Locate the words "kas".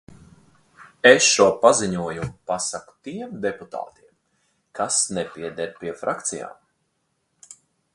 4.81-4.99